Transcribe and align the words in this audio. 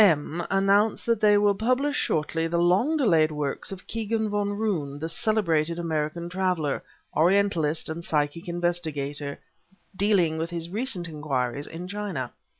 M 0.03 0.43
announce 0.49 1.03
that 1.03 1.21
they 1.21 1.37
will 1.37 1.53
publish 1.53 1.95
shortly 1.95 2.47
the 2.47 2.57
long 2.57 2.97
delayed 2.97 3.31
work 3.31 3.71
of 3.71 3.85
Kegan 3.85 4.31
Van 4.31 4.49
Roon, 4.49 4.97
the 4.97 5.07
celebrated 5.07 5.77
American 5.77 6.27
traveler, 6.27 6.81
Orientalist 7.15 7.87
and 7.87 8.03
psychic 8.03 8.47
investigator, 8.47 9.37
dealing 9.95 10.39
with 10.39 10.49
his 10.49 10.71
recent 10.71 11.07
inquiries 11.07 11.67
in 11.67 11.87
China. 11.87 12.33